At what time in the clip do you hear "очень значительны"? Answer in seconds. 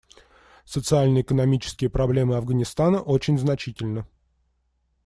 3.03-4.03